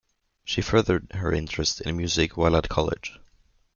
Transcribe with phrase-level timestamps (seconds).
[0.43, 3.19] She furthered her interest in music while at college.